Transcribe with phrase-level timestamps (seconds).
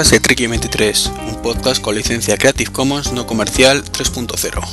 [0.00, 4.64] Podcast de Tricky23, un podcast con licencia Creative Commons no comercial 3.0.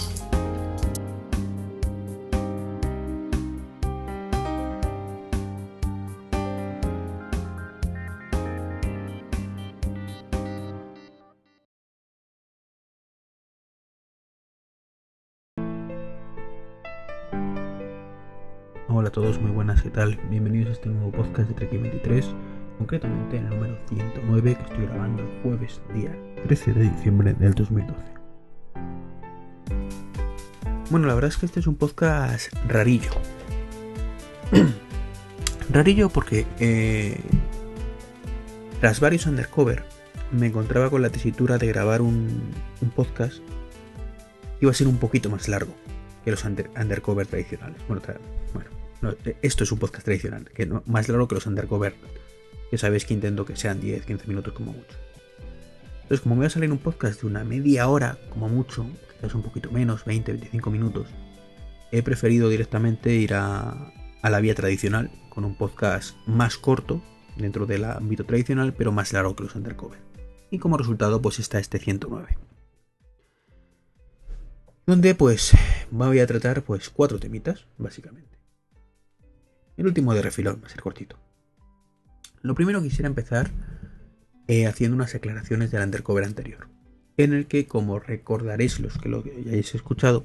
[18.87, 20.15] Hola a todos, muy buenas, ¿qué tal?
[20.29, 22.27] Bienvenidos a este nuevo podcast de Treki 23,
[22.77, 27.93] concretamente el número 109 que estoy grabando el jueves día 13 de diciembre del 2012.
[30.89, 33.11] Bueno, la verdad es que este es un podcast rarillo.
[35.69, 37.19] rarillo porque eh,
[38.79, 39.83] tras varios undercover
[40.31, 42.53] me encontraba con la tesitura de grabar un,
[42.95, 45.73] podcast que iba a ser un poquito más largo
[46.23, 47.77] que los under, undercover tradicionales.
[47.87, 48.01] Bueno,
[48.53, 48.69] bueno,
[49.01, 51.95] no, esto es un podcast tradicional, que no, más largo que los undercover.
[52.71, 54.97] Ya sabéis que intento que sean 10, 15 minutos como mucho.
[56.03, 59.35] Entonces, como me va a salir un podcast de una media hora, como mucho, quizás
[59.35, 61.07] un poquito menos, 20, 25 minutos,
[61.91, 67.01] he preferido directamente ir a, a la vía tradicional, con un podcast más corto,
[67.35, 69.99] dentro del ámbito tradicional, pero más largo que los undercover.
[70.49, 72.37] Y como resultado, pues está este 109
[74.87, 75.51] donde pues
[75.91, 78.39] voy a tratar pues cuatro temitas, básicamente.
[79.75, 81.19] El último de refilón va a ser cortito.
[82.47, 83.51] Lo primero quisiera empezar
[84.47, 86.69] eh, haciendo unas aclaraciones del undercover anterior,
[87.17, 90.23] en el que, como recordaréis los que lo hayáis escuchado,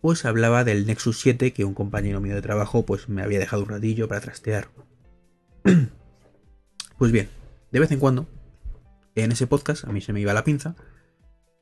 [0.00, 3.62] pues hablaba del Nexus 7 que un compañero mío de trabajo pues me había dejado
[3.62, 4.70] un ratillo para trastear.
[6.98, 7.28] pues bien,
[7.70, 8.26] de vez en cuando,
[9.14, 10.74] en ese podcast a mí se me iba la pinza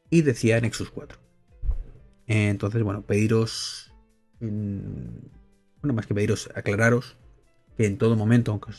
[0.08, 1.18] y decía Nexus 4.
[2.26, 3.92] Entonces, bueno, pediros.
[4.40, 7.18] Bueno, más que pediros, aclararos
[7.76, 8.72] que en todo momento, aunque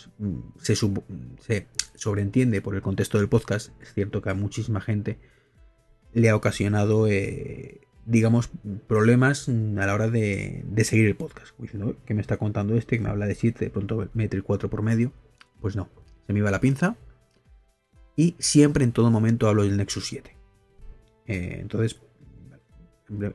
[0.60, 1.04] se, sub,
[1.40, 5.18] se, sobreentiende por el contexto del podcast, es cierto que a muchísima gente
[6.14, 8.52] le ha ocasionado, eh, digamos,
[8.88, 11.58] problemas a la hora de, seguir el podcast.
[11.58, 14.44] Diciendo que me está contando este, que me habla de 7, de pronto mete el
[14.44, 15.12] 4 por medio.
[15.60, 15.90] Pues no,
[16.28, 16.96] se me iba la pinza.
[18.16, 20.38] Y siempre en todo momento hablo del Nexus 7.
[21.26, 22.00] Eh, entonces,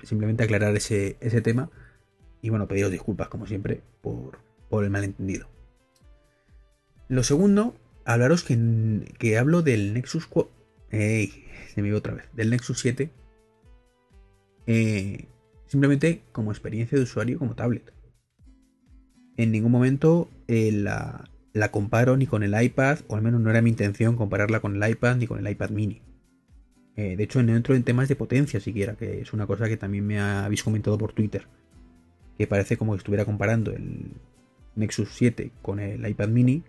[0.05, 1.71] simplemente aclarar ese, ese, tema
[2.43, 5.49] y bueno, pediros disculpas como siempre por, por el malentendido.
[7.09, 7.75] Lo segundo,
[8.05, 10.29] hablaros que, que hablo del Nexus
[10.91, 11.45] ¡Ey!
[11.75, 12.25] Se me iba otra vez.
[12.34, 13.11] Del Nexus 7.
[14.67, 15.27] Eh,
[15.67, 17.93] simplemente como experiencia de usuario como tablet.
[19.37, 23.50] En ningún momento eh, la, la comparo ni con el iPad, o al menos no
[23.50, 26.03] era mi intención compararla con el iPad ni con el iPad mini.
[26.97, 29.77] Eh, de hecho, no entro en temas de potencia siquiera, que es una cosa que
[29.77, 31.47] también me habéis comentado por Twitter.
[32.37, 34.12] Que parece como que estuviera comparando el
[34.78, 36.65] Nexus 7 con el iPad mini.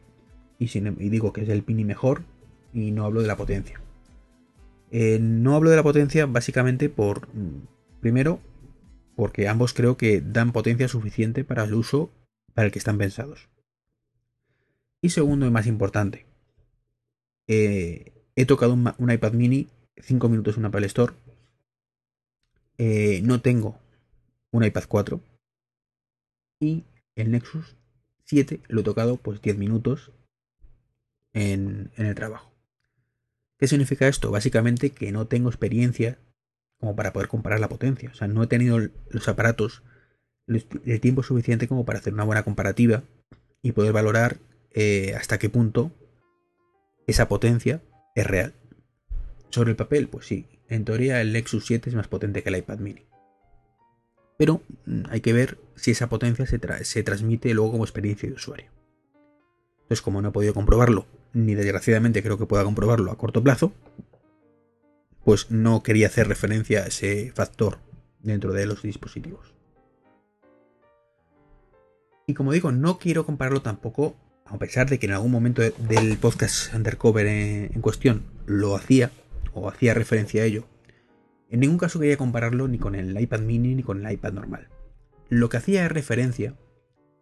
[0.58, 2.24] Y, sin, y digo que es el mini mejor.
[2.74, 3.82] Y no hablo de la potencia.
[4.92, 7.28] Eh, no hablo de la potencia básicamente por.
[8.02, 8.40] Primero,
[9.16, 12.10] porque ambos creo que dan potencia suficiente para el uso
[12.54, 13.50] para el que están pensados.
[15.02, 16.26] Y segundo, y más importante,
[17.48, 19.68] eh, he tocado un, iPad mini
[19.98, 21.14] 5 minutos en Apple Store.
[22.78, 23.78] Eh, no tengo
[24.52, 25.22] un iPad 4.
[26.62, 27.76] Y el Nexus
[28.30, 30.12] 7 lo he tocado pues 10 minutos
[31.34, 32.54] en, en el trabajo.
[33.58, 34.32] ¿Qué significa esto?
[34.32, 36.20] Básicamente que no tengo experiencia
[36.80, 38.12] como para poder comparar la potencia.
[38.12, 38.80] O sea, no he tenido
[39.10, 39.84] los aparatos
[40.48, 43.04] el tiempo suficiente como para hacer una buena comparativa
[43.62, 44.38] y poder valorar
[44.72, 45.92] eh, hasta qué punto
[47.08, 47.82] esa potencia
[48.16, 48.54] es real.
[49.50, 52.58] Sobre el papel, pues sí, en teoría el Nexus 7 es más potente que el
[52.58, 53.09] iPad mini.
[54.40, 58.30] Pero mm, hay que ver si esa potencia se, tra se transmite luego como experiencia
[58.30, 58.72] de usuario.
[59.82, 63.74] Entonces, como no he podido comprobarlo, ni desgraciadamente creo que pueda comprobarlo a corto plazo,
[65.26, 67.80] pues no quería hacer referencia a ese factor
[68.22, 69.54] dentro de los dispositivos.
[72.26, 74.16] Y como digo, no quiero compararlo tampoco,
[74.46, 79.12] a pesar de que en algún momento del podcast Undercover en cuestión lo hacía,
[79.54, 80.66] o hacía referencia a ello,
[81.50, 84.70] en ningún caso quería compararlo ni con el iPad mini ni con el iPad normal.
[85.30, 86.56] Lo que hacía es referencia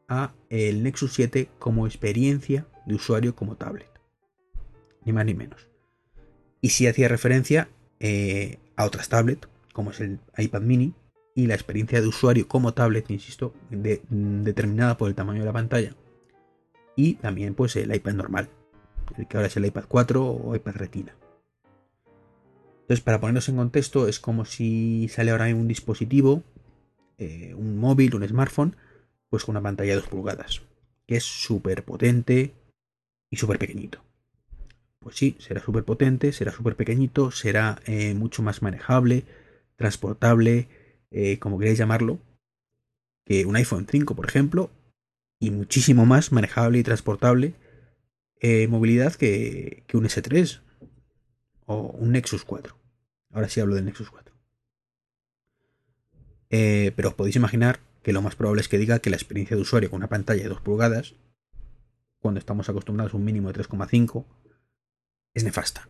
[0.08, 3.90] a el Nexus 7 como experiencia de usuario como tablet.
[5.06, 5.70] Ni más ni menos.
[6.62, 7.70] Y sí hacía referencia
[8.00, 10.94] eh, a otras tablets, como es el iPad mini,
[11.36, 15.54] y la experiencia de usuario como tablet, insisto, de, determinada por el tamaño de la
[15.54, 15.96] pantalla.
[16.96, 18.50] Y también pues el iPad normal,
[19.18, 21.16] el que ahora es el iPad 4 o iPad Retina.
[22.88, 26.46] Entonces, para ponernos en contexto, es como si sale ahora un dispositivo,
[27.18, 28.78] eh, un móvil, un smartphone,
[29.30, 30.62] pues con una pantalla de 2 pulgadas,
[31.06, 32.54] que es súper potente
[33.30, 34.02] y súper pequeñito.
[35.00, 39.26] pues sí, será súper potente, será súper pequeñito, será eh, mucho más manejable,
[39.76, 40.70] transportable,
[41.12, 42.20] eh, como queréis llamarlo,
[43.26, 44.70] que un iPhone 5, por ejemplo,
[45.42, 47.54] y muchísimo más manejable y transportable
[48.70, 50.62] movilidad que, que un S3
[51.68, 52.76] o un Nexus 4.
[53.32, 54.34] Ahora sí hablo del Nexus 4.
[56.50, 59.62] pero os podéis imaginar que lo más probable es que diga que la experiencia de
[59.62, 61.16] usuario con una pantalla de 2 pulgadas,
[62.20, 64.26] cuando estamos acostumbrados a un mínimo de 3,5,
[65.34, 65.90] es nefasta.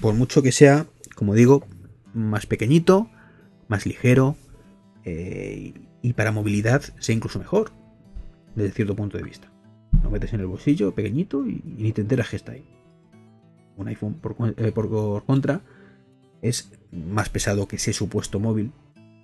[0.00, 0.86] Por mucho que sea,
[1.16, 1.66] como digo,
[2.12, 3.10] más pequeñito,
[3.68, 4.36] más ligero
[5.04, 7.72] eh, y para movilidad sea incluso mejor,
[8.54, 9.50] desde cierto punto de vista.
[10.02, 12.64] Lo metes en el bolsillo, pequeñito, y, ni te enteras que está ahí.
[13.78, 14.72] Un iPhone, por, eh,
[15.24, 15.62] contra,
[16.42, 18.72] es más pesado que ese supuesto móvil.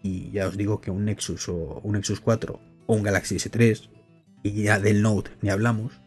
[0.03, 3.91] Y ya os digo que un Nexus o un Nexus 4 o un Galaxy S3,
[4.45, 6.01] y ya del Note ni hablamos,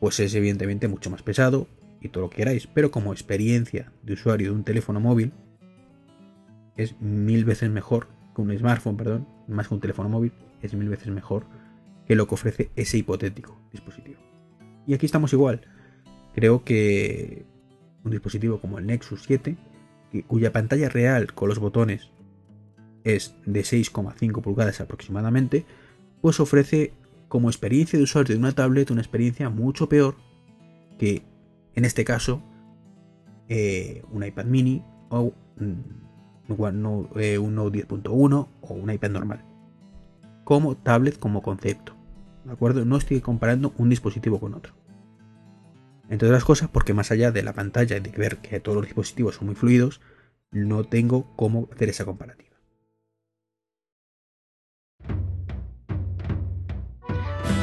[0.00, 1.68] pues es evidentemente mucho más pesado
[2.00, 5.32] y todo lo que queráis, pero como experiencia de usuario de un teléfono móvil
[6.76, 10.88] es mil veces mejor que un smartphone, perdón, más que un teléfono móvil, es mil
[10.88, 11.46] veces mejor
[12.06, 14.20] que lo que ofrece ese hipotético dispositivo.
[14.86, 15.60] Y aquí estamos igual.
[16.34, 17.44] Creo que
[18.04, 19.56] un dispositivo como el Nexus 7,
[20.26, 22.10] cuya pantalla real con los botones
[23.04, 25.64] es de 6,5 pulgadas aproximadamente,
[26.20, 26.92] pues ofrece
[27.28, 30.16] como experiencia de usuario de una tablet una experiencia mucho peor
[30.98, 31.22] que,
[31.74, 32.42] en este caso,
[33.48, 36.02] eh, un iPad mini o un,
[36.48, 39.44] eh, Note 10.1 o un iPad normal.
[40.44, 41.94] Como tablet, como concepto.
[42.44, 42.84] ¿De acuerdo?
[42.84, 44.74] No estoy comparando un dispositivo con otro.
[46.08, 48.86] Entre otras cosas, porque más allá de la pantalla y de ver que todos los
[48.86, 50.00] dispositivos son muy fluidos,
[50.50, 52.50] no tengo cómo hacer esa comparativa.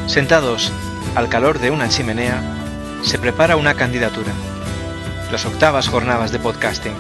[0.07, 0.71] Sentados
[1.15, 2.41] al calor de una chimenea,
[3.03, 4.31] se prepara una candidatura.
[5.31, 6.95] Las octavas jornadas de podcasting.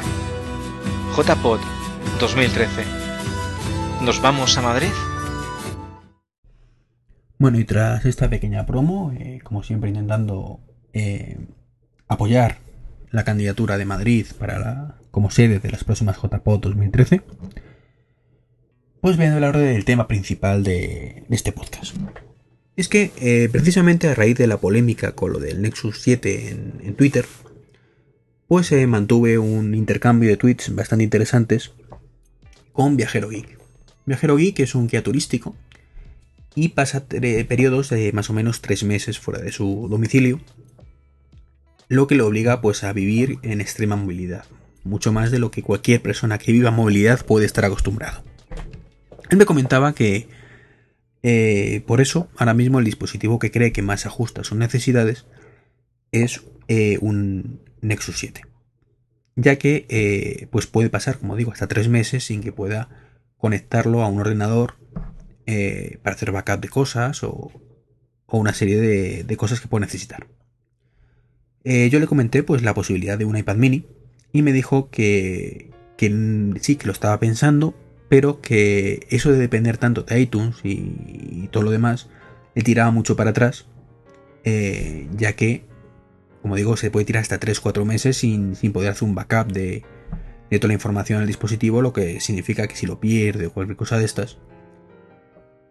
[1.15, 1.59] JPod
[2.19, 2.83] 2013.
[4.03, 4.91] ¿Nos vamos a Madrid?
[7.39, 10.59] Bueno, y tras esta pequeña promo, eh, como siempre intentando
[10.99, 11.37] eh,
[12.07, 12.57] apoyar
[13.11, 17.21] la candidatura de Madrid para como sede de las próximas JPod 2013,
[19.01, 21.95] pues viendo hablar del tema principal de este podcast.
[22.75, 26.49] Es que eh, precisamente a raíz de la polémica con lo del Nexus 7
[26.83, 27.25] en, Twitter,
[28.47, 31.71] pues eh, mantuve un intercambio de tweets bastante interesantes
[32.71, 33.57] con Viajero Geek.
[34.05, 35.55] Viajero Geek es un guía turístico
[36.55, 40.39] y pasa periodos de más o menos tres meses fuera de su domicilio,
[41.89, 44.45] lo que le obliga pues a vivir en extrema movilidad,
[44.83, 48.23] mucho más de lo que cualquier persona que viva movilidad puede estar acostumbrado.
[49.29, 50.27] Él me comentaba que
[51.21, 55.25] eh, por eso, ahora mismo el dispositivo que cree que más ajusta sus necesidades
[56.11, 58.41] es eh, un Nexus 7.
[59.35, 62.89] Ya que eh, pues puede pasar, como digo, hasta tres meses sin que pueda
[63.37, 64.75] conectarlo a un ordenador
[66.03, 67.51] para hacer backup de cosas o,
[68.27, 68.77] una serie
[69.23, 70.27] de, cosas que puede necesitar.
[71.91, 73.85] Yo le comenté pues la posibilidad de un iPad mini
[74.31, 77.75] y me dijo que, sí, que lo estaba pensando,
[78.09, 82.09] pero que eso de depender tanto de iTunes y, todo lo demás
[82.55, 83.67] le tiraba mucho para atrás,
[84.43, 85.63] eh, ya que,
[86.41, 89.83] como digo, se puede tirar hasta 3-4 meses sin, poder hacer un backup de,
[90.51, 93.97] toda la información del dispositivo, lo que significa que si lo pierde o cualquier cosa
[93.97, 94.37] de estas,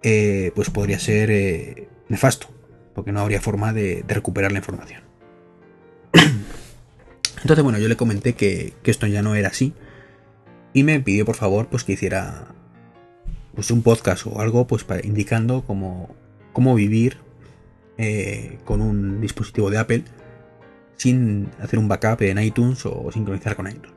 [0.03, 2.49] eh, pues podría ser eh, nefasto,
[2.95, 5.08] porque no habría forma de, recuperar la información.
[7.43, 9.75] Entonces, bueno, yo le comenté que esto ya no era así,
[10.73, 12.55] y me pidió por favor pues que hiciera
[13.55, 16.15] pues un podcast o algo pues para, indicando cómo,
[16.53, 17.19] cómo vivir
[17.97, 20.05] eh, con un dispositivo de Apple
[20.97, 23.93] sin hacer un backup en iTunes o sincronizar con iTunes.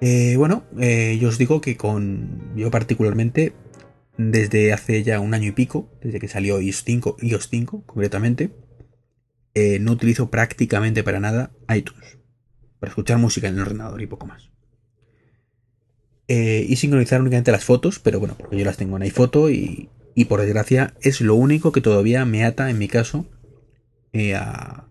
[0.00, 3.52] Eh, bueno, eh, yo os digo que con yo particularmente
[4.16, 8.50] desde hace ya un año y pico, desde que salió iOS 5, iOS 5 concretamente,
[9.54, 12.20] no utilizo prácticamente para nada iTunes
[12.80, 14.50] para escuchar música en el ordenador y poco más.
[16.26, 19.90] Eh, y sincronizar únicamente las fotos, pero bueno, porque yo las tengo en iPhoto y,
[20.14, 23.26] y por desgracia es lo único que todavía me ata en mi caso
[24.12, 24.88] eh, a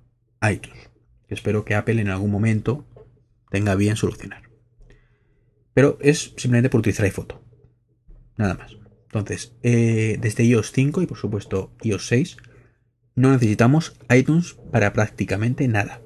[0.49, 0.91] iTunes.
[1.27, 2.85] Espero que Apple en algún momento
[3.49, 4.43] tenga bien solucionar.
[5.73, 7.41] Pero es simplemente por utilizar iPhoto.
[8.37, 8.75] Nada más.
[9.05, 12.37] Entonces, eh, desde iOS 5 y por supuesto iOS 6,
[13.15, 16.01] no necesitamos iTunes para prácticamente nada.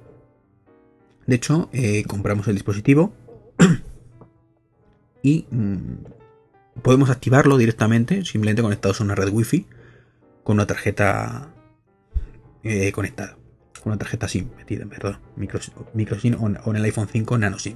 [1.25, 3.13] De hecho, eh, compramos el dispositivo
[5.21, 9.67] y mm, podemos activarlo directamente, simplemente conectados a una red wifi
[10.43, 11.53] con una tarjeta
[12.63, 13.37] eh, conectada.
[13.81, 17.75] con una tarjeta SIM metida, perdón, micro, SIM o, en el iPhone 5 nano SIM.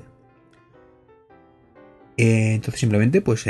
[2.18, 3.46] Eh, entonces simplemente pues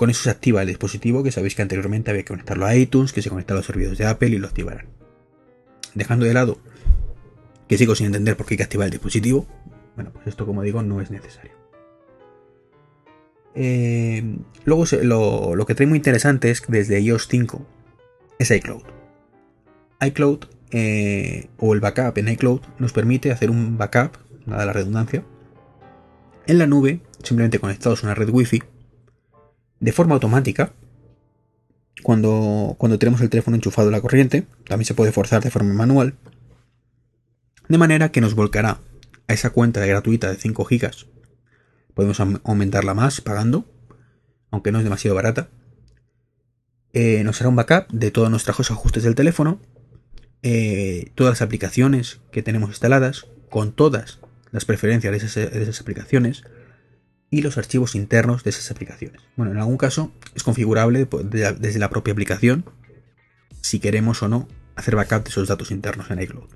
[0.00, 3.12] con eso se activa el dispositivo que sabéis que anteriormente había que conectarlo a iTunes,
[3.12, 4.86] que se conecta a los servidores de Apple y lo activarán.
[5.94, 6.58] Dejando de lado
[7.68, 9.46] que sigo sin entender por qué hay que activar el dispositivo,
[9.96, 11.52] bueno, pues esto como digo no es necesario.
[13.54, 17.66] Eh, luego lo, lo, que trae muy interesante es que desde iOS 5
[18.38, 18.84] es iCloud.
[20.00, 20.44] iCloud
[21.58, 24.16] o el backup en iCloud nos permite hacer un backup,
[24.46, 25.26] nada de la redundancia,
[26.46, 28.62] en la nube, simplemente conectados a una red Wi-Fi,
[29.80, 30.72] de forma automática.
[32.02, 35.74] Cuando, cuando tenemos el teléfono enchufado a la corriente, también se puede forzar de forma
[35.74, 36.14] manual.
[37.68, 38.80] De manera que nos volcará
[39.28, 40.90] a esa cuenta gratuita de 5 GB.
[41.94, 43.66] Podemos aumentarla más pagando,
[44.50, 45.48] aunque no es demasiado barata.
[46.92, 49.60] Eh, nos hará un backup de todos nuestros ajustes del teléfono,
[50.42, 54.20] eh, todas las aplicaciones que tenemos instaladas, con todas
[54.52, 56.44] las preferencias de esas, aplicaciones
[57.30, 59.22] y los archivos internos de esas aplicaciones.
[59.36, 62.64] Bueno, en algún caso es configurable desde la propia aplicación
[63.60, 66.48] si queremos o no hacer backup de esos datos internos en iCloud.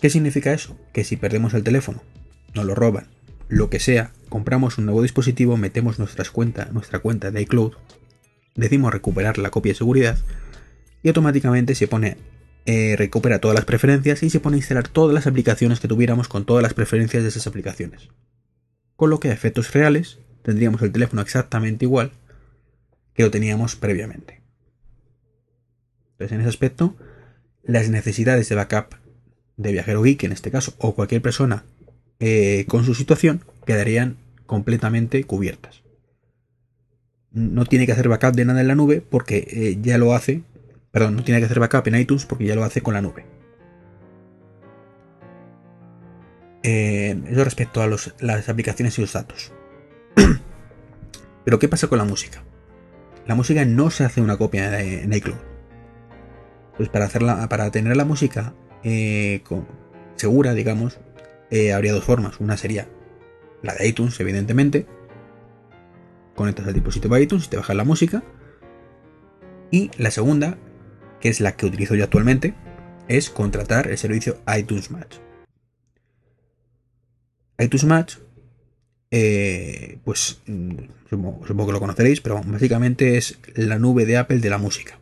[0.00, 0.78] ¿Qué significa eso?
[0.92, 2.02] Que si perdemos el teléfono,
[2.54, 3.08] nos lo roban,
[3.48, 7.72] lo que sea, compramos un nuevo dispositivo, metemos nuestras cuenta, nuestra cuenta de iCloud,
[8.54, 10.18] decimos recuperar la copia de seguridad
[11.02, 12.18] y automáticamente se pone
[12.66, 16.26] eh, recupera todas las preferencias y se pone a instalar todas las aplicaciones que tuviéramos
[16.26, 18.08] con todas las preferencias de esas aplicaciones.
[18.96, 22.12] Con lo que a efectos reales tendríamos el teléfono exactamente igual
[23.14, 24.42] que lo teníamos previamente.
[26.12, 26.96] Entonces, en ese aspecto,
[27.62, 28.94] las necesidades de backup
[29.56, 31.64] de viajero geek, en este caso, o cualquier persona
[32.20, 35.82] eh, con su situación, quedarían completamente cubiertas.
[37.32, 40.42] No tiene que hacer backup de nada en la nube porque eh, ya lo hace
[40.96, 43.26] Perdón, no tiene que hacer backup en iTunes porque ya lo hace con la nube.
[46.68, 49.52] Eh, eso respecto a las aplicaciones y los datos.
[51.44, 52.42] Pero ¿qué pasa con la música?
[53.24, 55.38] La música no se hace una copia en iCloud.
[56.76, 59.42] Pues para, hacerla, para tener la música eh,
[60.16, 60.98] segura, digamos,
[61.50, 62.40] eh, habría dos formas.
[62.40, 62.88] Una sería
[63.62, 64.86] la de iTunes, evidentemente.
[66.34, 68.24] Conectas al dispositivo iTunes y te bajas la música.
[69.70, 70.58] Y la segunda
[71.20, 72.54] que es la que utilizo yo actualmente,
[73.08, 75.16] es contratar el servicio iTunes Match.
[77.58, 78.16] iTunes Match,
[79.10, 80.74] eh, pues mm,
[81.08, 84.98] supongo, que lo conoceréis, pero básicamente es la nube de Apple de la música.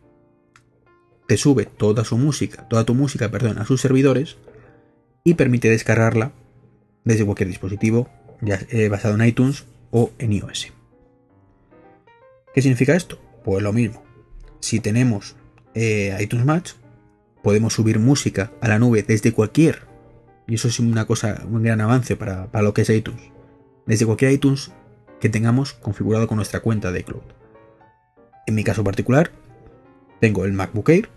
[1.26, 4.36] Te sube toda su música, toda tu música, perdón, a sus servidores
[5.24, 6.32] y permite descargarla
[7.04, 8.08] desde cualquier dispositivo,
[8.40, 10.72] ya eh, basado en iTunes o en iOS.
[12.54, 13.18] ¿Qué significa esto?
[13.42, 14.04] Pues lo mismo.
[14.60, 15.34] Si tenemos
[15.74, 16.72] eh, iTunes Match,
[17.42, 19.82] podemos subir música a la nube desde cualquier,
[20.46, 23.22] y eso es una cosa, un gran avance para, lo que es iTunes,
[23.86, 24.72] desde cualquier iTunes
[25.20, 27.22] que tengamos configurado con nuestra cuenta de iCloud.
[28.46, 29.30] En mi caso particular,
[30.20, 31.08] tengo el MacBook Air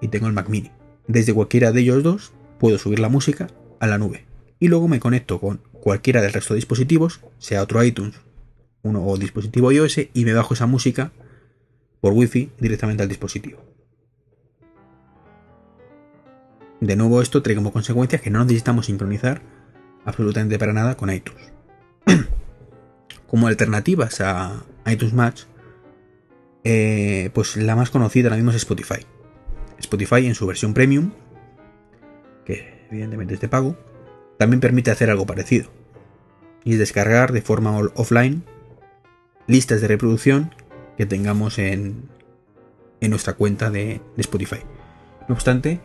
[0.00, 0.70] y tengo el Mac Mini.
[1.08, 3.48] Desde cualquiera de ellos dos puedo subir la música
[3.80, 4.24] a la nube.
[4.60, 8.20] Y luego me conecto con cualquiera del resto de dispositivos, sea otro iTunes
[8.82, 11.12] uno, o dispositivo iOS, y me bajo esa música
[12.00, 13.62] por Wi-Fi directamente al dispositivo.
[16.80, 19.42] De nuevo, esto trae como consecuencia que no necesitamos sincronizar
[20.04, 21.52] absolutamente para nada con iTunes.
[23.26, 25.42] como alternativas a iTunes Match,
[26.64, 29.06] eh, pues la más conocida ahora mismo es Spotify.
[29.78, 31.12] Spotify en su versión premium,
[32.44, 33.76] que evidentemente es de pago,
[34.38, 35.70] también permite hacer algo parecido.
[36.64, 38.42] Y es descargar de forma offline
[39.46, 40.54] listas de reproducción
[40.96, 42.08] que tengamos en,
[43.00, 44.60] en nuestra cuenta de Spotify.
[45.28, 45.80] No obstante,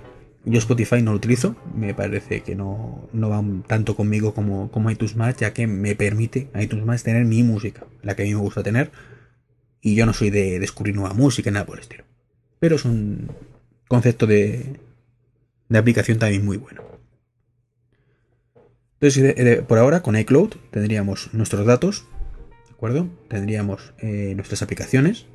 [0.46, 4.92] yo Spotify no lo utilizo, me parece que no, no va tanto conmigo como, como
[4.92, 8.34] iTunes Match, ya que me permite iTunes Match tener mi música, la que a mí
[8.34, 8.92] me gusta tener,
[9.82, 12.04] y yo no soy de descubrir nueva música, nada por el estilo.
[12.60, 13.32] Pero es un
[13.88, 14.80] concepto de,
[15.68, 16.84] de aplicación también muy bueno.
[19.00, 22.06] Entonces, por ahora con iCloud tendríamos nuestros datos,
[22.68, 23.10] ¿de acuerdo?
[23.30, 25.26] Tendríamos eh, nuestras aplicaciones,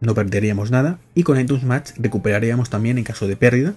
[0.00, 3.74] no perderíamos nada, y con iTunes Match recuperaríamos también en caso de pérdida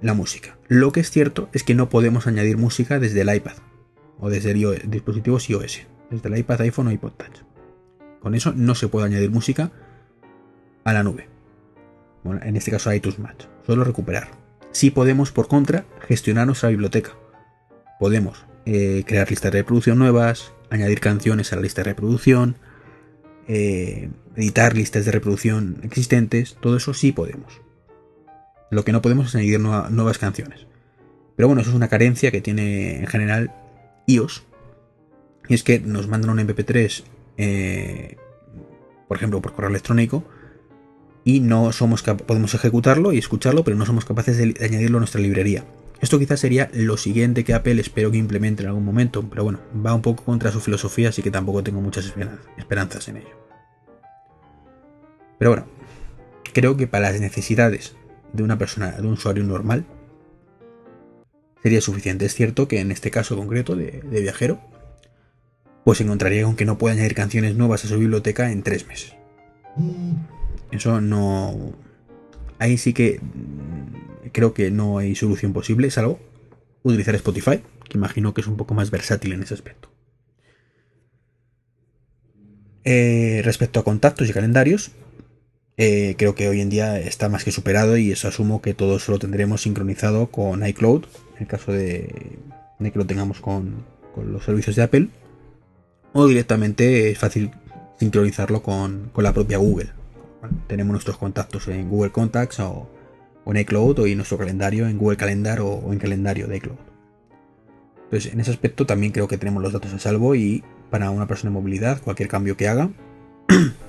[0.00, 0.56] la música.
[0.68, 3.54] Lo que es cierto es que no podemos añadir música desde el iPad
[4.18, 7.42] o desde dispositivos iOS, desde el iPad, iPhone o iPod Touch.
[8.20, 9.70] Con eso no se puede añadir música
[10.84, 11.28] a la nube.
[12.22, 14.30] Bueno, en este caso iTunes Match, solo recuperar.
[14.72, 17.12] Sí podemos, por contra, gestionar nuestra biblioteca.
[18.00, 22.56] Podemos eh, crear listas de reproducción nuevas, añadir canciones a la lista de reproducción,
[23.46, 27.60] eh, editar listas de reproducción existentes, todo eso sí podemos.
[28.74, 30.66] Lo que no podemos es añadir nuevas canciones.
[31.36, 33.54] Pero bueno, eso es una carencia que tiene en general
[34.06, 34.42] iOS.
[35.48, 37.04] Y es que nos mandan un MP3,
[37.36, 38.16] eh,
[39.06, 40.24] por ejemplo, por correo electrónico,
[41.22, 45.20] y no somos podemos ejecutarlo y escucharlo, pero no somos capaces de añadirlo a nuestra
[45.20, 45.64] librería.
[46.00, 49.60] Esto quizás sería lo siguiente que Apple espero que implemente en algún momento, pero bueno,
[49.86, 52.12] va un poco contra su filosofía, así que tampoco tengo muchas
[52.58, 53.46] esperanzas en ello.
[55.38, 55.66] Pero bueno,
[56.52, 57.94] creo que para las necesidades
[58.34, 59.86] de una persona, de un usuario normal,
[61.62, 62.26] sería suficiente.
[62.26, 64.60] Es cierto que en este caso concreto de, viajero,
[65.84, 69.14] pues encontraría con que no puede añadir canciones nuevas a su biblioteca en tres meses.
[70.70, 71.72] Eso no.
[72.58, 76.20] Ahí sí que mm, creo que no hay solución posible, salvo
[76.84, 79.88] utilizar Spotify, que imagino que es un poco más versátil en ese aspecto.
[82.84, 84.92] Eh, respecto a contactos y calendarios,
[85.76, 89.08] eh, creo que hoy en día está más que superado y eso asumo que todos
[89.08, 91.04] lo tendremos sincronizado con iCloud,
[91.36, 92.38] en el caso de,
[92.78, 93.84] que lo tengamos con,
[94.16, 95.08] los servicios de Apple,
[96.12, 97.50] o directamente es fácil
[97.98, 99.90] sincronizarlo con, la propia Google.
[100.68, 102.88] tenemos nuestros contactos en Google Contacts o,
[103.46, 106.78] en iCloud o nuestro calendario en Google Calendar o, en calendario de iCloud.
[108.04, 111.26] Entonces, en ese aspecto también creo que tenemos los datos a salvo y para una
[111.26, 112.90] persona de movilidad, cualquier cambio que haga,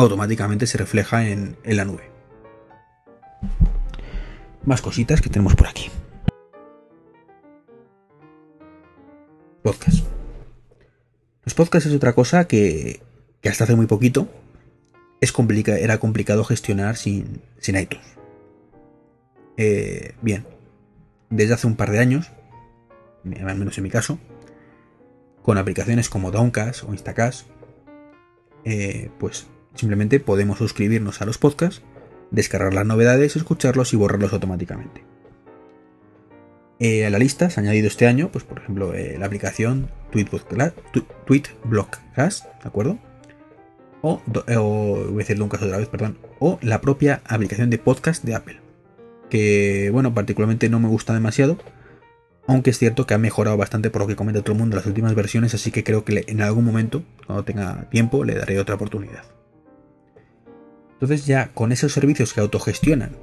[0.00, 2.10] automáticamente se refleja en, la nube.
[4.64, 5.90] Más cositas que tenemos por aquí.
[9.62, 10.04] Podcast.
[11.44, 13.02] Los podcasts es otra cosa que,
[13.44, 14.28] hasta hace muy poquito
[15.20, 15.34] es
[15.66, 18.06] era complicado gestionar sin, sin iTunes.
[19.58, 20.46] Eh, bien,
[21.28, 22.30] desde hace un par de años,
[23.24, 24.18] al menos en mi caso,
[25.42, 27.46] con aplicaciones como Downcast o Instacast,
[28.64, 31.82] eh, pues Simplemente podemos suscribirnos a los podcasts,
[32.30, 35.04] descargar las novedades, escucharlos y borrarlos automáticamente.
[36.78, 39.90] Eh, a la lista se ha añadido este año, pues por ejemplo, eh, la aplicación
[40.12, 42.98] Tweetblockcast, ¿de acuerdo?
[44.00, 48.24] O, voy a decirlo un caso otra vez, perdón, o la propia aplicación de podcast
[48.24, 48.60] de Apple,
[49.28, 51.58] que bueno, particularmente no me gusta demasiado,
[52.46, 54.78] aunque es cierto que ha mejorado bastante por lo que comenta todo el mundo en
[54.78, 58.58] las últimas versiones, así que creo que en algún momento, cuando tenga tiempo, le daré
[58.58, 59.24] otra oportunidad.
[61.00, 63.16] Entonces ya con esos servicios que autogestionan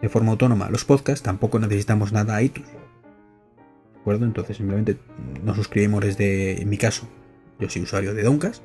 [0.00, 2.70] de forma autónoma los podcasts, tampoco necesitamos nada a iTunes.
[2.70, 4.24] ¿De acuerdo?
[4.24, 4.98] Entonces simplemente
[5.44, 7.06] nos suscribimos desde, en mi caso,
[7.58, 8.62] yo soy usuario de Doncast,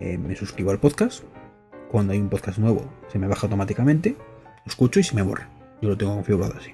[0.00, 1.24] eh, me suscribo al podcast,
[1.90, 5.48] cuando hay un podcast nuevo se me baja automáticamente, lo escucho y se me borra.
[5.80, 6.70] Yo lo tengo configurado así.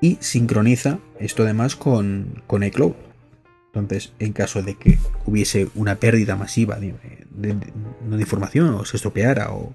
[0.00, 2.94] Y sincroniza esto además con, con iCloud.
[3.74, 6.94] Entonces, en caso de que hubiese una pérdida masiva de,
[8.20, 9.74] información o se estropeara o,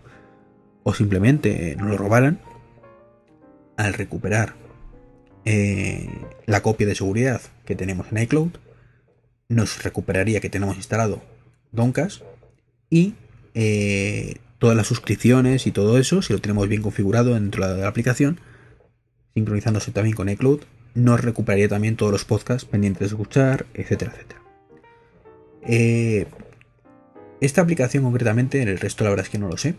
[0.93, 2.39] simplemente no lo robaran,
[3.77, 4.55] al recuperar
[5.45, 6.09] eh,
[6.47, 8.51] la copia de seguridad que tenemos en iCloud,
[9.49, 11.21] nos recuperaría que tenemos instalado
[11.71, 12.23] Doncas
[12.89, 13.13] y
[13.53, 17.87] eh, todas las suscripciones y todo eso, si lo tenemos bien configurado dentro de la
[17.87, 18.39] aplicación,
[19.35, 20.61] sincronizándose también con iCloud,
[20.95, 24.41] nos recuperaría también todos los podcasts pendientes de escuchar, etcétera, etcétera.
[25.63, 26.27] Eh,
[27.41, 29.75] esta aplicación concretamente, en el resto la verdad es que no lo sé,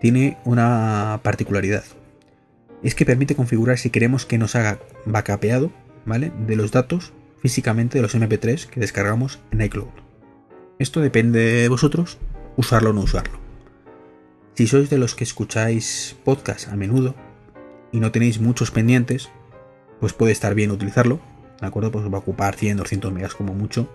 [0.00, 1.84] tiene una particularidad.
[2.82, 5.70] Es que permite configurar si queremos que nos haga backupeado,
[6.06, 6.32] ¿vale?
[6.46, 9.88] De los datos físicamente de los MP3 que descargamos en iCloud.
[10.78, 12.18] Esto depende de vosotros,
[12.56, 13.38] usarlo o no usarlo.
[14.54, 17.14] Si sois de los que escucháis podcast a menudo
[17.92, 19.30] y no tenéis muchos pendientes,
[20.00, 21.20] pues puede estar bien utilizarlo,
[21.60, 21.92] ¿de acuerdo?
[21.92, 23.88] Pues va a ocupar 100, 200 megas como mucho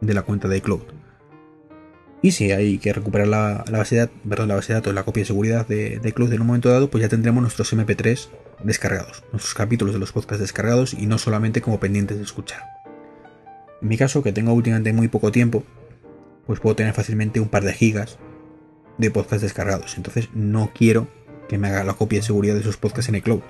[0.00, 0.82] de la cuenta de iCloud.
[2.22, 5.22] Y si hay que recuperar la, base de, perdón, la base de datos, la copia
[5.22, 8.28] de seguridad de, de iCloud en un momento dado, pues ya tendremos nuestros MP3
[8.62, 12.62] descargados, nuestros capítulos de los podcasts descargados y no solamente como pendientes de escuchar.
[13.82, 15.64] En mi caso, que tengo últimamente muy poco tiempo,
[16.46, 18.18] pues puedo tener fácilmente un par de gigas
[18.98, 19.96] de podcasts descargados.
[19.96, 21.08] Entonces no quiero
[21.48, 23.42] que me haga la copia de seguridad de esos podcasts en iCloud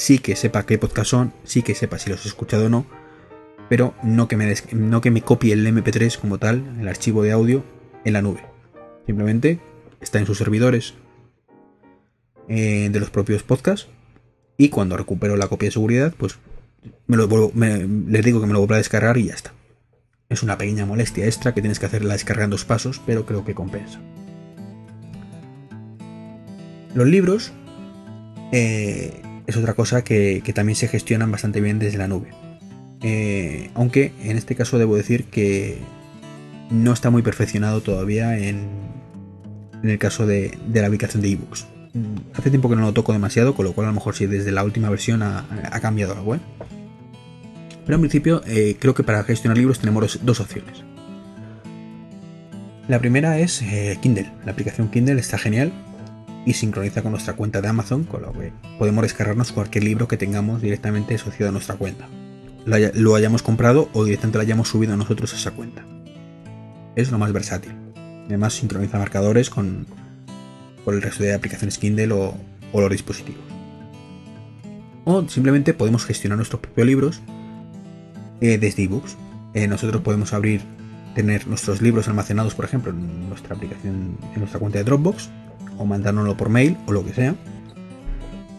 [0.00, 2.86] sí que sepa qué podcast son, sí que sepa si los he escuchado o no,
[3.68, 7.32] pero no que me, no que me copie el MP3 como tal, el archivo de
[7.32, 7.62] audio,
[8.06, 8.42] en la nube.
[9.04, 9.60] Simplemente
[10.00, 10.94] está en sus servidores
[12.48, 13.88] eh, de los propios podcasts
[14.56, 16.38] y cuando recupero la copia de seguridad, pues
[17.06, 17.28] me lo
[18.08, 19.52] les digo que me lo vuelva a descargar y ya está.
[20.30, 23.26] Es una pequeña molestia extra que tienes que hacer la descarga en dos pasos, pero
[23.26, 24.00] creo que compensa.
[26.94, 27.52] Los libros
[28.50, 32.28] eh, es otra cosa que, también se gestionan bastante bien desde la nube.
[33.02, 35.78] Eh, aunque en este caso debo decir que
[36.70, 38.68] no está muy perfeccionado todavía en,
[39.82, 41.66] el caso de, la aplicación de ebooks.
[42.34, 44.52] Hace tiempo que no lo toco demasiado, con lo cual a lo mejor si desde
[44.52, 46.38] la última versión ha, cambiado algo.
[47.84, 50.84] Pero en principio eh, creo que para gestionar libros tenemos dos opciones.
[52.86, 54.30] La primera es eh, Kindle.
[54.44, 55.72] La aplicación Kindle está genial
[56.46, 60.16] y sincroniza con nuestra cuenta de Amazon, con lo que podemos descargarnos cualquier libro que
[60.16, 62.08] tengamos directamente asociado a nuestra cuenta.
[62.64, 65.84] Lo, hayamos comprado o directamente lo hayamos subido nosotros a esa cuenta.
[66.96, 67.72] Es lo más versátil.
[68.26, 69.86] Además sincroniza marcadores con,
[70.86, 72.34] el resto de aplicaciones Kindle o,
[72.72, 73.42] los dispositivos.
[75.04, 77.20] O simplemente podemos gestionar nuestros propios libros
[78.40, 79.16] eh, desde ebooks.
[79.54, 80.62] Eh, nosotros podemos abrir
[81.14, 85.28] tener nuestros libros almacenados, por ejemplo, en nuestra aplicación, en nuestra cuenta de Dropbox,
[85.78, 87.34] o mandárnoslo por mail o lo que sea,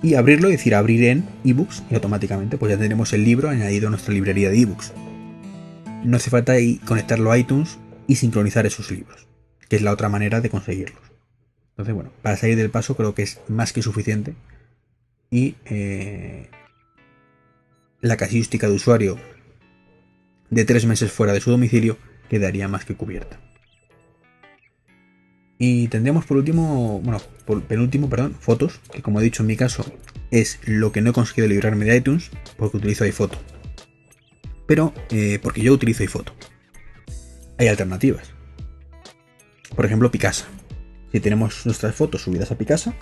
[0.03, 3.87] y abrirlo y decir abrir en ebooks, y automáticamente pues ya tenemos el libro añadido
[3.87, 4.93] a nuestra librería de ebooks.
[6.03, 6.53] No hace falta
[6.85, 9.27] conectarlo a iTunes y sincronizar esos libros,
[9.69, 11.11] que es la otra manera de conseguirlos.
[11.71, 14.35] Entonces, bueno, para salir del paso creo que es más que suficiente.
[15.29, 16.49] Y eh,
[18.01, 19.17] la casuística de usuario
[20.49, 21.97] de tres meses fuera de su domicilio
[22.29, 23.39] quedaría más que cubierta.
[25.63, 29.55] Y tendríamos por último, bueno, por penúltimo, perdón, fotos, que como he dicho en mi
[29.55, 29.85] caso
[30.31, 33.37] es lo que no he conseguido librarme de iTunes porque utilizo iPhoto.
[34.65, 36.33] Pero eh, porque yo utilizo iPhoto.
[37.59, 38.31] Hay alternativas.
[39.75, 40.47] Por ejemplo, Picasa.
[41.11, 42.95] Si tenemos nuestras fotos subidas a Picasa,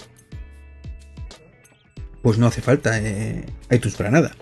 [2.21, 4.35] pues no hace falta eh, iTunes para nada.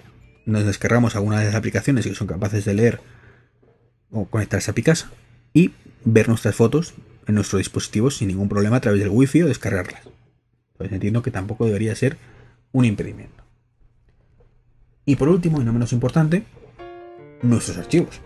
[0.48, 3.00] Nos descargamos alguna de las aplicaciones que son capaces de leer
[4.10, 5.12] o conectarse a Picasa
[5.54, 6.96] y ver nuestras fotos
[7.28, 10.02] en nuestro dispositivo sin ningún problema a través del wifi o descargarlas.
[10.78, 12.18] Pues entiendo que tampoco debería ser
[12.72, 13.44] un impedimento.
[15.06, 16.44] Y por último, y no menos importante,
[17.42, 18.22] nuestros archivos.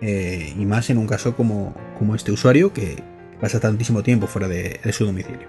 [0.00, 3.02] Eh, y más en un caso como, como, este usuario que
[3.38, 5.48] pasa tantísimo tiempo fuera de, su domicilio.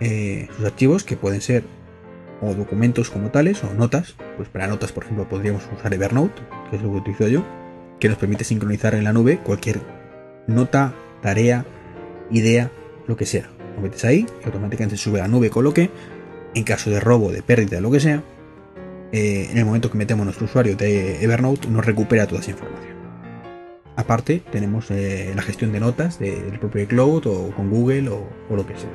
[0.00, 1.64] Eh, sus archivos que pueden ser
[2.40, 4.14] o documentos como tales o notas.
[4.36, 7.44] Pues para notas, por ejemplo, podríamos usar Evernote, que es lo que utilizo yo,
[7.98, 9.80] que nos permite sincronizar en la nube cualquier
[10.48, 11.64] nota, tarea,
[12.30, 12.72] idea,
[13.06, 13.48] lo que sea.
[13.76, 15.90] Lo metes ahí y automáticamente sube a la nube con lo que,
[16.54, 18.24] en caso de robo, de pérdida, lo que sea,
[19.12, 22.98] eh, en el momento que metemos nuestro usuario de Evernote nos recupera toda esa información.
[23.96, 28.66] Aparte, tenemos eh, la gestión de notas del propio Cloud o con Google o, lo
[28.66, 28.90] que sea.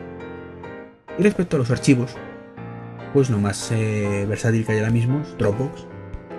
[1.18, 2.16] Y respecto a los archivos,
[3.14, 5.88] pues lo más eh, versátil que hay ahora mismo es Dropbox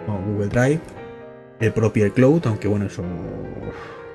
[0.09, 0.81] o Google Drive,
[1.61, 3.05] el propio Cloud, aunque bueno, eso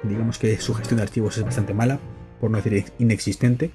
[0.03, 1.99] digamos que su gestión de archivos es bastante mala,
[2.39, 3.71] por no decir inexistente,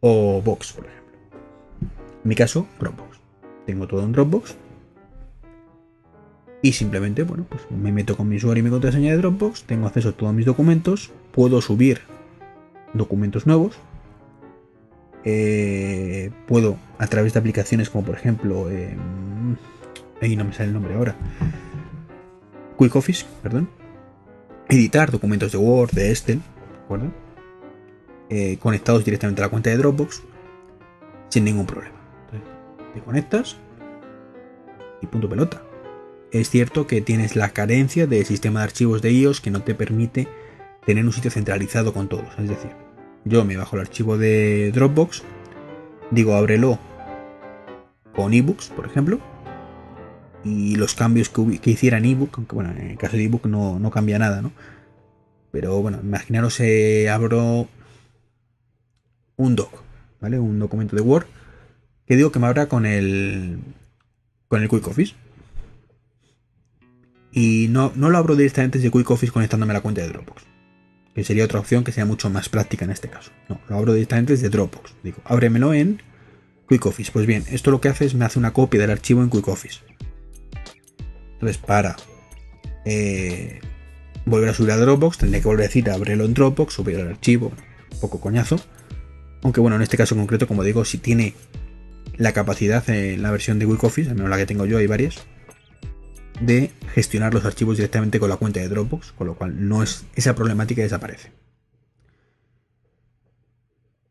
[0.00, 1.18] o Box, por ejemplo.
[2.24, 3.18] En mi caso, Dropbox.
[3.66, 4.56] Tengo todo en Dropbox.
[6.62, 9.86] Y simplemente, bueno, pues me meto con mi usuario y mi contraseña de Dropbox, tengo
[9.86, 12.02] acceso a todos mis documentos, puedo subir
[12.94, 13.76] documentos nuevos,
[15.24, 18.96] eh, puedo a través de aplicaciones como por ejemplo, eh,
[20.20, 21.16] ahí no me sale el nombre ahora,
[22.78, 23.68] Quick Office, perdón,
[24.72, 26.40] editar documentos de Word, de Excel,
[26.88, 27.10] ¿de
[28.52, 30.22] eh, conectados directamente a la cuenta de Dropbox
[31.28, 31.96] sin ningún problema.
[32.94, 33.56] te conectas
[35.00, 35.62] y punto pelota.
[36.30, 39.74] Es cierto que tienes la carencia del sistema de archivos de iOS que no te
[39.74, 40.28] permite
[40.86, 42.28] tener un sitio centralizado con todos.
[42.38, 42.70] Es decir,
[43.24, 45.22] yo me bajo el archivo de Dropbox,
[46.10, 46.78] digo ábrelo
[48.14, 49.20] con ebooks, por ejemplo,
[50.44, 53.46] y los cambios que, que hiciera en ebook, aunque bueno, en el caso de ebook
[53.46, 54.52] no, no cambia nada, ¿no?
[55.50, 57.68] Pero bueno, imaginaros eh, abro
[59.36, 59.82] un doc,
[60.20, 60.38] ¿vale?
[60.38, 61.26] Un documento de Word
[62.06, 63.58] que digo que me abra con el
[64.48, 65.14] con el Quick.
[67.32, 70.42] Y no, no lo abro directamente desde Quick Office conectándome a la cuenta de Dropbox.
[71.14, 73.30] Que sería otra opción que sea mucho más práctica en este caso.
[73.48, 74.94] No, lo abro directamente desde Dropbox.
[75.02, 76.02] Digo, ábremelo en
[76.68, 77.10] Quick Office.
[77.12, 79.48] Pues bien, esto lo que hace es me hace una copia del archivo en Quick
[79.48, 79.80] Office.
[81.42, 81.96] Entonces, para
[82.84, 83.58] eh,
[84.24, 87.08] volver a subir a Dropbox, tendría que volver a decir abrirlo en Dropbox, subir el
[87.08, 87.50] archivo,
[88.00, 88.60] poco coñazo.
[89.42, 91.34] Aunque bueno, en este caso concreto, como digo, si tiene
[92.16, 94.86] la capacidad en la versión de Quick Office, al menos la que tengo yo, hay
[94.86, 95.16] varias,
[96.40, 100.04] de gestionar los archivos directamente con la cuenta de Dropbox, con lo cual no es
[100.14, 101.32] esa problemática desaparece.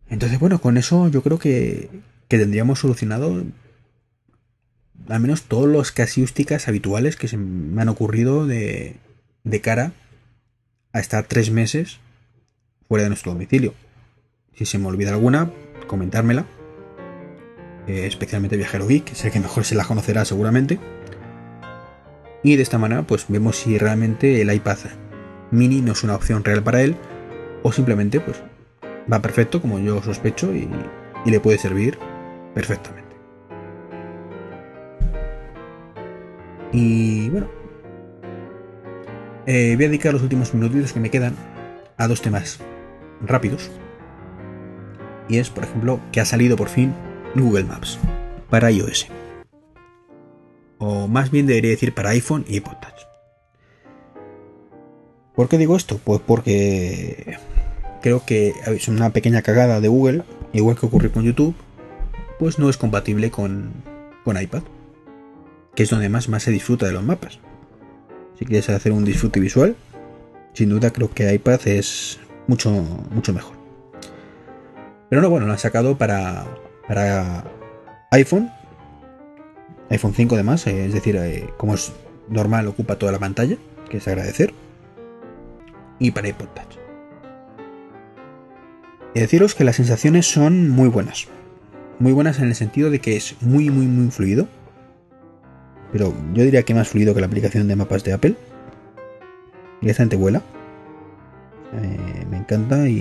[0.09, 1.89] Entonces, bueno, con eso yo creo que,
[2.27, 3.41] que tendríamos solucionado
[5.09, 8.97] al menos todas las casiústicas habituales que se me han ocurrido de,
[9.43, 9.93] de cara
[10.93, 11.99] a estar tres meses
[12.87, 13.73] fuera de nuestro domicilio.
[14.53, 15.49] Si se me olvida alguna,
[15.87, 16.45] comentármela.
[17.87, 20.79] Eh, especialmente Viajero Geek, sé que mejor se la conocerá seguramente.
[22.43, 24.77] Y de esta manera, pues vemos si realmente el iPad
[25.51, 26.95] mini no es una opción real para él.
[27.63, 28.37] O simplemente, pues,
[29.11, 30.67] va perfecto, como yo sospecho, y
[31.29, 31.97] le puede servir
[32.55, 33.10] perfectamente.
[36.71, 37.47] Y bueno,
[39.45, 41.35] eh, voy a dedicar los últimos minutitos que me quedan
[41.97, 42.59] a dos temas
[43.21, 43.69] rápidos.
[45.27, 46.93] Y es, por ejemplo, que ha salido por fin
[47.35, 47.99] Google Maps
[48.49, 49.07] para iOS.
[50.77, 53.01] O más bien debería decir para iPhone y iPod Touch.
[55.35, 55.99] ¿Por qué digo esto?
[56.03, 57.37] Pues porque
[58.01, 61.55] creo que es una pequeña cagada de Google, igual que ocurre con YouTube,
[62.39, 63.71] pues no es compatible con,
[64.23, 64.63] con iPad,
[65.75, 67.39] que es donde más, más se disfruta de los mapas.
[68.37, 69.75] Si quieres hacer un disfrute visual,
[70.53, 72.71] sin duda creo que iPad es mucho,
[73.11, 73.55] mucho mejor.
[75.09, 76.45] Pero no, bueno, lo han sacado para,
[76.87, 77.43] para
[78.11, 78.49] iPhone,
[79.89, 81.91] iPhone 5 además, eh, es decir, eh, como es
[82.29, 83.57] normal, ocupa toda la pantalla,
[83.89, 84.53] que es agradecer,
[85.99, 86.77] y para iPod Touch.
[89.13, 91.27] Y deciros que las sensaciones son muy buenas.
[91.99, 94.47] Muy buenas en el sentido de que es muy, muy, muy fluido.
[95.91, 98.35] Pero yo diría que más fluido que la aplicación de mapas de Apple.
[99.81, 100.41] Directamente vuela.
[101.73, 102.99] Eh, me encanta y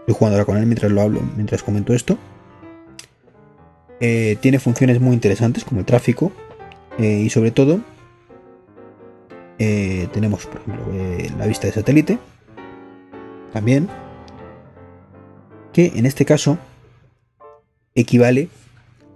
[0.00, 2.18] estoy jugando ahora con él mientras lo hablo, mientras comento esto.
[4.00, 6.32] Eh, tiene funciones muy interesantes como el tráfico
[6.98, 7.80] eh, y sobre todo
[9.56, 10.84] tenemos por ejemplo
[11.38, 12.18] la vista de satélite
[13.52, 13.88] también
[15.72, 16.58] que en este caso
[17.94, 18.48] equivale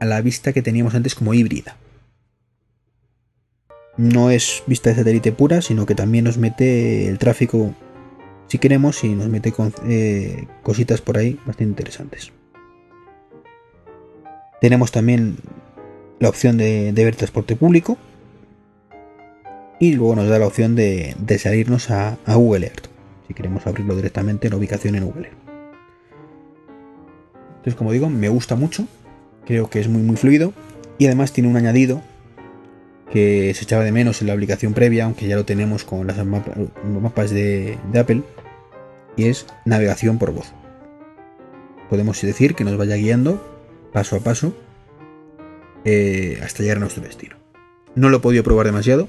[0.01, 1.77] a la vista que teníamos antes como híbrida
[3.99, 7.75] no es vista de satélite pura sino que también nos mete el tráfico
[8.47, 9.75] si queremos y nos mete con,
[10.63, 12.33] cositas por ahí bastante interesantes
[14.61, 15.37] tenemos también
[16.19, 17.97] la opción de, ver transporte público.
[19.81, 22.87] Y luego nos da la opción de, salirnos a, Google Earth.
[23.27, 25.31] Si queremos abrirlo directamente en la ubicación en Google.
[27.51, 28.87] Entonces, como digo, me gusta mucho.
[29.47, 30.53] Creo que es muy muy fluido.
[30.99, 32.03] Y además tiene un añadido
[33.13, 36.19] que se echaba de menos en la aplicación previa, aunque ya lo tenemos con las
[36.25, 38.23] mapas de, de Apple.
[39.17, 40.53] Y es navegación por voz.
[41.91, 43.43] Podemos decir que nos vaya guiando
[43.93, 44.55] paso a paso
[45.85, 47.37] eh, hasta llegar a nuestro destino.
[47.95, 49.09] No lo he podido probar demasiado,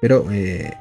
[0.00, 0.74] pero eh,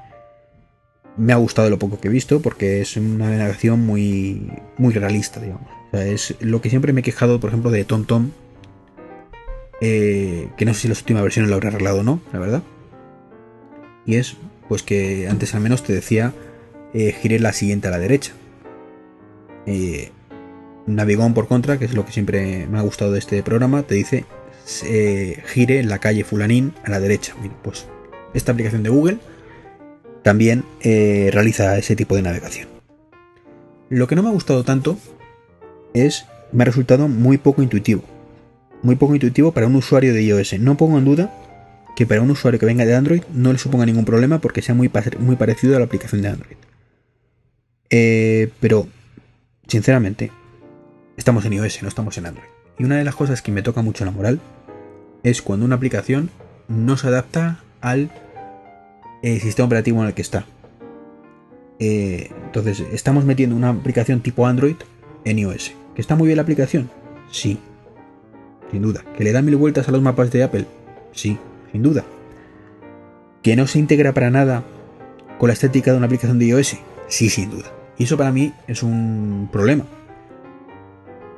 [1.18, 5.40] me ha gustado lo poco que he visto porque es una navegación muy, muy realista,
[5.40, 5.68] digamos.
[5.94, 8.32] es lo que siempre me he quejado, por ejemplo, de TomTom, Tom,
[9.82, 12.64] eh, que no sé si las últimas versiones lo habré arreglado o no, la verdad.
[14.06, 14.38] Y es,
[14.68, 16.34] pues que antes al menos te decía,
[16.94, 18.34] gire la siguiente a la derecha.
[20.88, 23.96] Navigón por contra, que es lo que siempre me ha gustado de este programa, te
[23.96, 24.26] dice
[25.46, 27.36] gire en la calle Fulanín a la derecha.
[27.64, 27.88] pues
[28.34, 29.18] esta aplicación de Google
[30.24, 32.68] también eh, realiza ese tipo de navegación.
[33.90, 34.98] Lo que no me ha gustado tanto
[35.94, 38.04] es, me ha resultado muy poco intuitivo.
[38.82, 40.60] Muy poco intuitivo para un usuario de iOS.
[40.60, 41.34] No pongo en duda
[41.96, 44.76] que para un usuario que venga de Android no le suponga ningún problema porque sea
[44.76, 44.90] muy,
[45.20, 46.56] muy parecido a la aplicación de Android.
[47.90, 48.88] Eh, pero,
[49.68, 50.32] sinceramente,
[51.18, 52.48] estamos en iOS, no estamos en Android.
[52.78, 54.40] Y una de las cosas que me toca mucho la moral
[55.24, 56.30] es cuando una aplicación
[56.70, 58.10] no se adapta al
[59.22, 60.46] eh, sistema operativo en el que está.
[61.80, 64.76] Eh, entonces, estamos metiendo una aplicación tipo Android
[65.26, 65.74] en iOS.
[65.96, 66.90] ¿Que está muy bien la aplicación?
[67.32, 67.60] Sí,
[68.72, 69.04] sin duda.
[69.18, 70.66] ¿Que le da mil vueltas a los mapas de Apple?
[71.12, 71.38] Sí,
[71.72, 72.06] sin duda.
[73.42, 74.64] ¿Que no se integra para nada
[75.38, 76.78] con la estética de una aplicación de iOS?
[77.08, 77.72] Sí, sin duda.
[77.98, 79.86] Y eso para mí es un problema.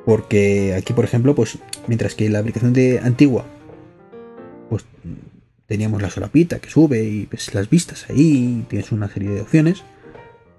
[0.04, 3.44] Porque aquí, por ejemplo, pues mientras que la aplicación de antigua,
[4.68, 4.84] pues
[5.66, 9.84] teníamos la solapita que sube y ves las vistas ahí, tienes una serie de opciones.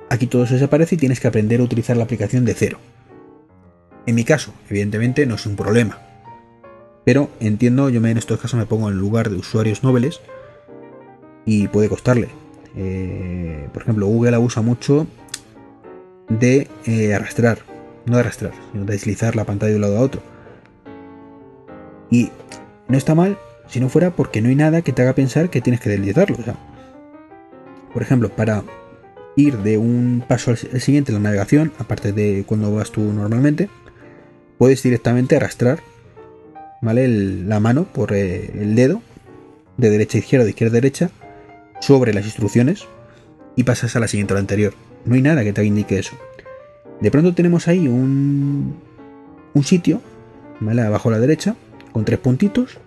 [0.10, 2.80] Aquí todo eso desaparece y tienes que aprender a utilizar la aplicación de cero.
[4.06, 6.00] En mi caso, evidentemente no es un problema.
[7.06, 10.22] Pero entiendo, yo en estos casos me pongo en lugar de usuarios nobles
[11.46, 12.30] y puede costarle.
[12.76, 15.06] Eh, por ejemplo, Google abusa mucho
[16.30, 17.74] de eh, arrastrar
[18.06, 20.22] no de arrastrar, sino de deslizar la pantalla de un lado a otro.
[22.10, 22.32] Y
[22.88, 23.38] no está mal
[23.68, 26.38] si no fuera porque no hay nada que te haga pensar que tienes que deslizarlo.
[27.94, 28.64] por ejemplo, para
[29.36, 33.70] ir de un paso al siguiente en la navegación, aparte de cuando vas tú normalmente,
[34.58, 35.80] puedes directamente arrastrar
[36.84, 39.02] la mano por eh, el dedo,
[39.78, 41.10] de derecha a izquierda, de izquierda a derecha,
[41.80, 42.86] sobre las instrucciones
[43.56, 44.74] y pasas a la siguiente o la anterior.
[45.06, 46.16] No hay nada que te indique eso.
[47.00, 48.76] De pronto tenemos ahí un,
[49.54, 50.02] un sitio,
[50.60, 50.82] ¿vale?
[50.82, 51.56] Abajo a la derecha,
[51.92, 52.78] con tres puntitos,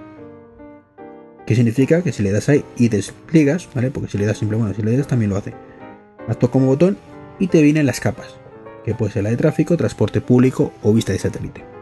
[1.46, 3.90] que significa que si le das ahí y despliegas, ¿vale?
[3.90, 5.52] Porque si le das simplemente, si le das también lo hace.
[6.28, 6.96] Haz como botón
[7.38, 8.34] y te vienen las capas.
[8.84, 11.75] que puede ser la de tráfico, transporte público o vista de satélite.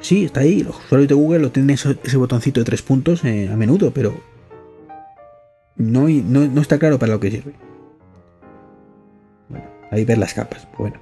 [0.00, 0.62] Sí, está ahí.
[0.62, 4.20] Los usuarios de Google lo tienen ese botoncito de tres puntos eh, a menudo, pero
[5.76, 7.54] no, no, está claro para lo que sirve.
[9.48, 10.66] Bueno, ahí ver las capas.
[10.76, 10.96] Pues bueno.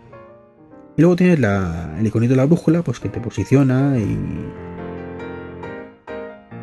[0.96, 4.18] Y luego tienes el iconito de la brújula, pues que te posiciona y,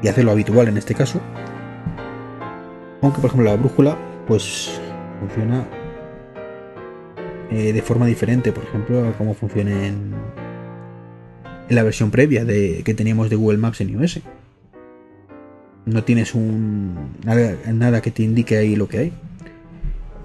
[0.03, 1.21] y hace lo habitual en este caso.
[3.01, 4.79] Aunque por ejemplo la brújula, pues
[5.19, 5.65] funciona
[7.51, 10.13] eh, de forma diferente, por ejemplo, a cómo funciona en,
[11.69, 14.19] la versión previa de, que teníamos de Google Maps en iOS.
[15.85, 19.13] No tienes un nada, que te indique ahí lo que hay.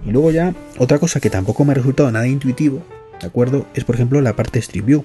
[0.07, 2.83] Y luego ya, otra cosa que tampoco me ha resultado nada intuitivo
[3.21, 3.67] ¿De acuerdo?
[3.75, 5.05] Es por ejemplo la parte Street View.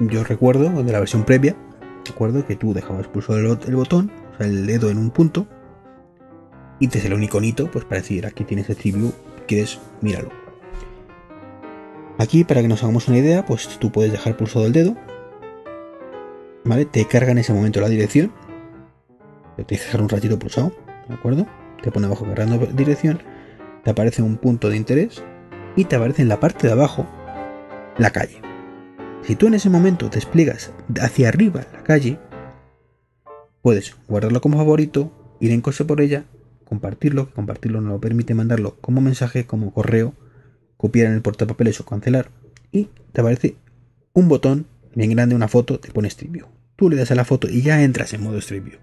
[0.00, 1.56] yo recuerdo de la versión previa,
[2.04, 2.46] ¿de acuerdo?
[2.46, 5.46] Que tú dejabas pulsado el, el, botón, o sea, el dedo en un punto,
[6.78, 9.12] y te sale un iconito, pues para decir aquí tienes Street View,
[9.46, 10.30] quieres, míralo.
[12.18, 14.96] Aquí, para que nos hagamos una idea, pues tú puedes dejar pulsado el dedo,
[16.64, 16.86] ¿vale?
[16.86, 18.32] Te carga en ese momento la dirección,
[19.56, 20.72] te tienes que dejar un ratito pulsado,
[21.08, 21.46] ¿de acuerdo?
[21.82, 23.20] Te pone abajo cargando dirección,
[23.84, 25.22] te aparece un punto de interés
[25.76, 27.06] y te aparece en la parte de abajo
[27.98, 28.40] la calle.
[29.22, 32.18] Si tú en ese momento despliegas hacia arriba la calle,
[33.60, 35.10] puedes guardarlo como favorito,
[35.40, 36.24] ir en coche por ella,
[36.66, 40.12] compartirlo, que compartirlo no lo permite mandarlo como mensaje, como correo,
[40.76, 42.30] copiar en el portapapeles o cancelar,
[42.72, 43.56] y te aparece
[44.12, 46.46] un botón bien grande, una foto, te pone Street View.
[46.76, 48.78] Tú le das a la foto y ya entras en modo Street View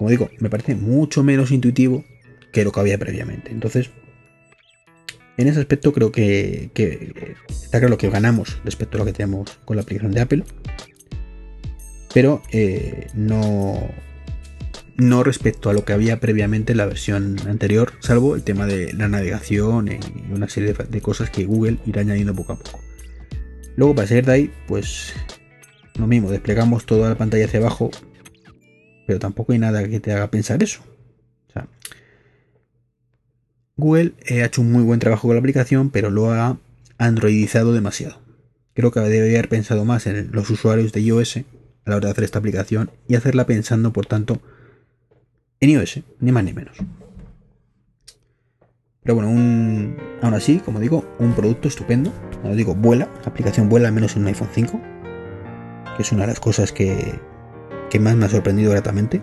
[0.00, 2.06] como digo, me parece mucho menos intuitivo
[2.54, 3.50] que lo que había previamente.
[3.50, 3.90] Entonces,
[5.36, 6.70] en ese aspecto creo que,
[7.50, 10.44] está claro que ganamos respecto a lo que tenemos con la aplicación de Apple.
[12.14, 13.90] Pero eh, no,
[15.00, 18.92] no respecto a lo que había previamente en la versión anterior, salvo el tema de
[18.92, 22.80] la navegación y una serie de, cosas que Google irá añadiendo poco a poco.
[23.76, 25.14] Luego para salir de ahí, pues
[25.96, 27.90] lo mismo, desplegamos toda la pantalla hacia abajo
[29.10, 30.82] pero tampoco hay nada que te haga pensar eso.
[33.76, 36.58] Google ha hecho un muy buen trabajo con la aplicación, pero lo ha
[36.96, 38.20] androidizado demasiado.
[38.72, 41.42] Creo que debería haber pensado más en los usuarios de iOS a
[41.90, 44.40] la hora de hacer esta aplicación y hacerla pensando, por tanto,
[45.60, 46.76] en iOS, ni más ni menos.
[49.02, 49.28] Pero bueno,
[50.22, 52.12] aún así, como digo, un producto estupendo.
[52.42, 54.80] Como digo, vuela, la aplicación vuela al menos en un iPhone 5,
[55.96, 57.18] que es una de las cosas que,
[57.90, 59.20] que más me ha sorprendido gratamente.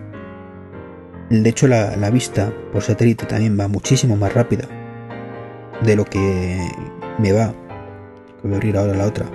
[1.30, 4.66] De hecho, la, vista por satélite también va muchísimo más rápida
[5.82, 6.58] de lo que
[7.18, 7.54] me va.
[8.42, 9.26] Voy a abrir ahora la otra.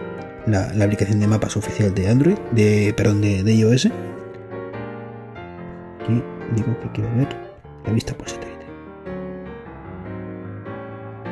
[0.47, 3.87] La, aplicación de mapas oficial de Android, de, perdón, de, de iOS.
[6.01, 6.23] Aquí
[6.55, 7.29] digo que quiero ver
[7.85, 8.65] la vista por satélite.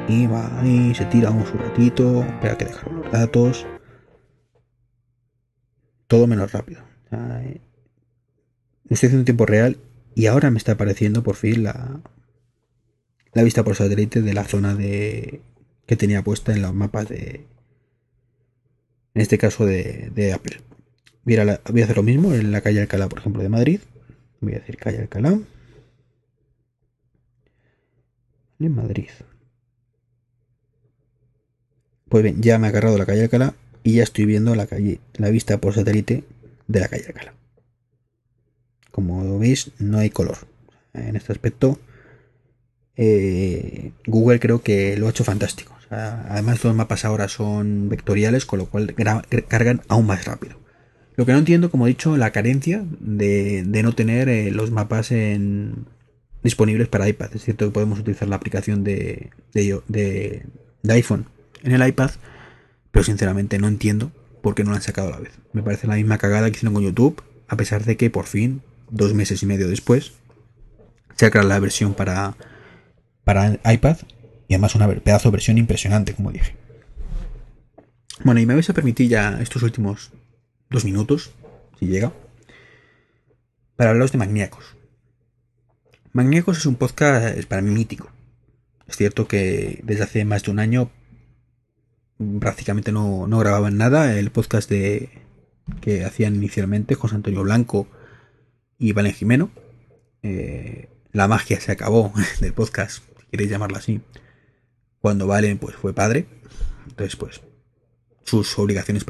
[0.07, 3.65] Y va ahí, se tira un ratito, espera que dejar los datos.
[6.07, 6.81] Todo menos rápido
[8.89, 9.77] estoy haciendo en tiempo real
[10.15, 12.01] y ahora me está apareciendo por fin la,
[13.34, 15.41] la vista por satélite de la zona de
[15.86, 17.45] que tenía puesta en los mapas de
[19.13, 20.62] en este caso de, Apple
[21.23, 23.79] voy a, voy a, hacer lo mismo en la calle Alcalá por ejemplo de Madrid
[24.41, 25.39] voy a decir calle Alcalá
[28.60, 29.10] en Madrid
[32.10, 34.99] pues bien ya me ha agarrado la calle Alcalá y ya estoy viendo la calle
[35.13, 36.25] la vista por satélite
[36.67, 37.34] de la calle Alcalá
[38.91, 40.38] como veis, no hay color.
[40.93, 41.80] En este aspecto,
[42.95, 45.75] eh, Google creo que lo ha hecho fantástico.
[45.89, 48.95] además, los mapas ahora son vectoriales, con lo cual
[49.47, 50.61] cargan aún más rápido.
[51.22, 55.11] Lo que no entiendo, como he dicho, la carencia de, no tener eh, los mapas
[55.11, 55.86] en,
[56.41, 57.30] disponibles para iPad.
[57.36, 59.30] Es cierto que podemos utilizar la aplicación de,
[60.89, 61.28] iPhone
[61.61, 62.09] en el iPad,
[62.89, 64.11] pero sinceramente no entiendo
[64.41, 65.34] por qué no lo han sacado a la vez.
[65.53, 68.63] Me parece la misma cagada que hicieron con YouTube, a pesar de que por fin
[68.89, 70.13] dos meses y medio después,
[71.17, 72.36] saca la versión para,
[73.72, 73.97] iPad
[74.47, 76.55] y además una pedazo versión impresionante, como dije.
[78.24, 80.11] Bueno, y me vais a permitir ya estos últimos
[80.72, 81.32] dos minutos,
[81.80, 82.13] si llega,
[83.76, 84.78] para hablaros de Magníacos.
[86.13, 88.09] Magníacos es un podcast para mí mítico.
[88.88, 90.89] Es cierto que desde hace más de un año
[92.39, 94.17] prácticamente no, no grababan nada.
[94.17, 95.09] El podcast de,
[95.82, 97.88] que hacían inicialmente José Antonio Blanco
[98.78, 99.51] y Valen Jimeno.
[100.24, 104.01] Eh, la magia se acabó del podcast, si queréis llamarlo así.
[104.99, 106.28] Cuando Valen pues, fue padre.
[106.88, 107.41] Entonces, pues,
[108.24, 109.03] sus obligaciones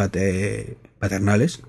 [1.02, 1.62] paternales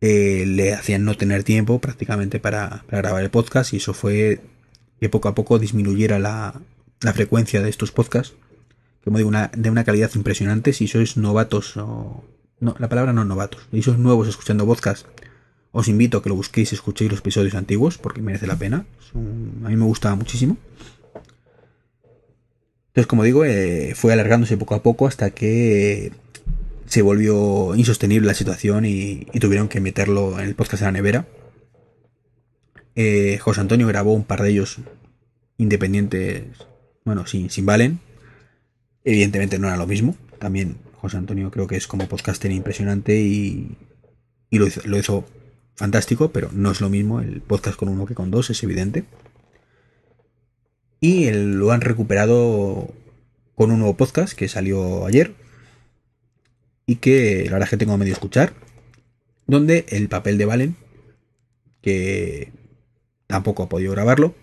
[0.00, 4.40] eh, le hacían no tener tiempo prácticamente para, grabar el podcast y eso fue
[5.00, 6.60] que poco a poco disminuyera la,
[7.00, 8.34] la frecuencia de estos podcasts.
[9.04, 10.72] Como digo, una, de una calidad impresionante.
[10.72, 12.24] Si sois novatos o...
[12.60, 13.62] No, la palabra no novatos.
[13.70, 15.06] Si sois nuevos escuchando podcast,
[15.70, 18.84] os invito a que lo busquéis y escuchéis los episodios antiguos porque merece la pena.
[19.14, 20.56] a mí me gustaba muchísimo.
[22.88, 26.12] Entonces, como digo, eh, fue alargándose poco a poco hasta que
[26.88, 31.26] se volvió insostenible la situación y, tuvieron que meterlo en el podcast de la nevera.
[32.94, 34.78] Eh, José Antonio grabó un par de ellos
[35.58, 36.44] independientes,
[37.04, 38.00] bueno, sin, sin Valen.
[39.04, 40.16] Evidentemente no era lo mismo.
[40.38, 43.76] También José Antonio creo que es como podcaster impresionante y,
[44.50, 45.24] lo, hizo,
[45.76, 49.04] fantástico, pero no es lo mismo el podcast con uno que con dos, es evidente.
[51.00, 52.88] Y lo han recuperado
[53.54, 55.34] con un nuevo podcast que salió ayer,
[56.88, 58.54] y que la verdad es que tengo medio escuchar,
[59.46, 60.76] donde el papel de Valen,
[61.82, 62.50] que
[63.26, 64.34] tampoco ha podido grabarlo,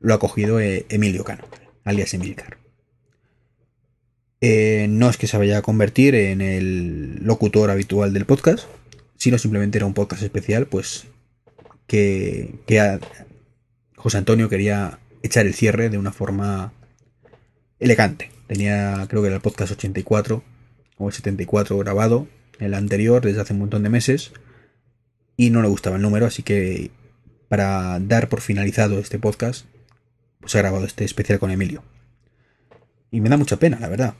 [0.00, 1.44] lo ha cogido eh, Emilio Cano,
[1.84, 2.56] alias Emilcar.
[4.40, 8.66] Eh, no es que se vaya a convertir en el locutor habitual del podcast,
[9.18, 11.06] sino simplemente era un podcast especial, pues
[11.86, 12.98] que, que
[13.94, 16.72] José Antonio quería echar el cierre de una forma
[17.78, 18.30] elegante.
[18.46, 20.42] Tenía, creo que era el podcast 84,
[20.98, 22.28] o el 74 grabado,
[22.58, 24.32] el anterior desde hace un montón de meses,
[25.36, 26.90] y no le gustaba el número, así que
[27.48, 29.66] para dar por finalizado este podcast,
[30.40, 31.82] pues he grabado este especial con Emilio.
[33.10, 34.14] Y me da mucha pena, la verdad.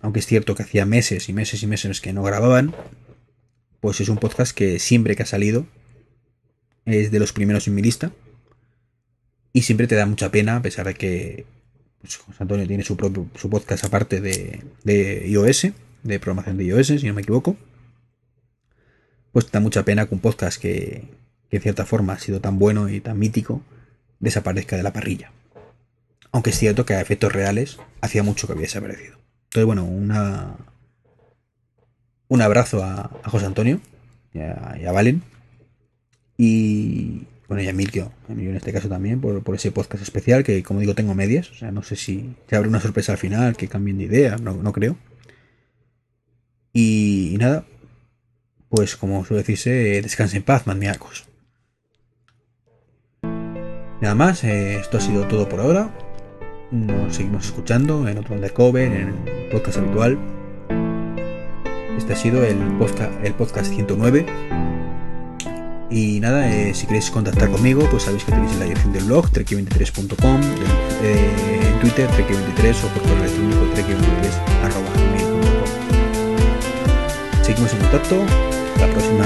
[0.00, 2.74] Aunque es cierto que hacía meses y meses y meses que no grababan,
[3.80, 5.66] pues es un podcast que siempre que ha salido
[6.84, 8.12] es de los primeros en mi lista.
[9.52, 11.46] Y siempre te da mucha pena, a pesar de que
[12.00, 15.68] pues, José Antonio tiene su propio su podcast aparte de, de iOS
[16.02, 17.56] de programación de iOS, si no me equivoco.
[19.32, 21.04] Pues da mucha pena que un podcast que,
[21.50, 23.62] que en cierta forma ha sido tan bueno y tan mítico
[24.20, 25.32] desaparezca de la parrilla.
[26.32, 29.18] Aunque es cierto que a efectos reales hacía mucho que había desaparecido.
[29.44, 30.56] Entonces, bueno, una,
[32.28, 33.80] un abrazo a, José Antonio
[34.34, 35.22] y a, Valen.
[36.36, 40.62] Y bueno, y a Emilio, en este caso también, por, por, ese podcast especial que,
[40.62, 41.50] como digo, tengo medias.
[41.50, 44.36] O sea, no sé si se abre una sorpresa al final, que cambien de idea,
[44.36, 44.96] no creo.
[46.80, 47.64] Y, nada,
[48.68, 51.26] pues como suele decirse, descanse en paz, maníacos.
[54.00, 55.92] Nada más, eh, esto ha sido todo por ahora.
[56.70, 60.16] Nos seguimos escuchando en otro undercover, en el podcast habitual.
[61.96, 64.26] Este ha sido el podcast, el podcast 109.
[65.90, 69.02] Y nada, eh, si queréis contactar conmigo, pues sabéis que tenéis en la dirección del
[69.02, 70.40] blog, trek23.com,
[71.02, 75.37] eh, en Twitter, trek23 o por correo electrónico, trek23
[77.48, 78.26] seguimos en contacto.
[78.78, 79.24] La próxima